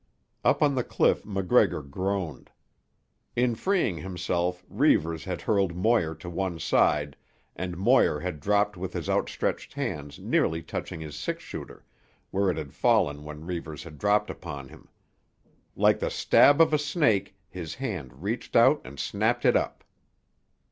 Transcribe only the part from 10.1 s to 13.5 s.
nearly touching his six shooter, where it had fallen when